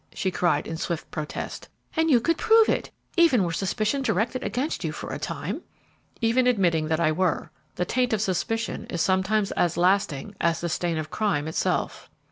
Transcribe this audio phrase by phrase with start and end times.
[0.15, 4.83] she cried in swift protest, "and you could prove it, even were suspicion directed against
[4.83, 5.61] you for a time."
[6.21, 10.69] "Even admitting that I were, the taint of suspicion is sometimes as lasting as the
[10.69, 12.09] stain of crime itself."